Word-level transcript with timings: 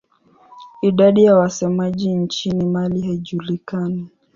Idadi 0.81 1.23
ya 1.23 1.35
wasemaji 1.35 2.13
nchini 2.15 2.65
Mali 2.65 3.01
haijulikani. 3.01 4.07